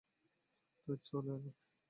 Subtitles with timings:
[0.81, 1.55] তাই চলে এলাম।